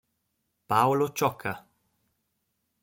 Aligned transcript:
Paolo 0.65 1.11
Ciocca. 1.13 1.63